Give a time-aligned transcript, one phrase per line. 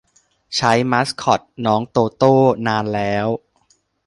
[0.55, 3.27] ใช้มาสคอต น้องโตโต้ นานแล้ว